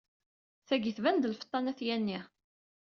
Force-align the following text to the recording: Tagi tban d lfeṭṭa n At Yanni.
Tagi 0.67 0.91
tban 0.97 1.17
d 1.19 1.25
lfeṭṭa 1.29 1.59
n 1.59 1.69
At 1.71 1.79
Yanni. 1.87 2.19